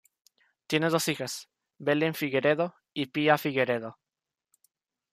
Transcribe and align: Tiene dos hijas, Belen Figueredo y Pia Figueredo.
Tiene 0.65 0.89
dos 0.89 1.07
hijas, 1.09 1.47
Belen 1.77 2.15
Figueredo 2.15 2.73
y 2.91 3.05
Pia 3.05 3.37
Figueredo. 3.37 3.99